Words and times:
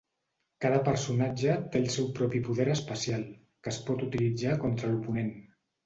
Cada 0.63 0.79
personatge 0.87 1.57
té 1.75 1.83
el 1.85 1.85
seu 1.97 2.09
propi 2.21 2.43
poder 2.49 2.69
especial, 2.79 3.29
que 3.61 3.75
es 3.77 3.83
pot 3.91 4.05
utilitzar 4.11 4.61
contra 4.69 4.95
l'oponent. 4.95 5.35